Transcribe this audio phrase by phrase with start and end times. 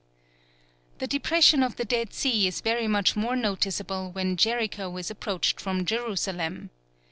[0.97, 5.61] The depression of the Dead Sea is very much more noticeable when Jericho is approached
[5.61, 6.71] from Jerusalem.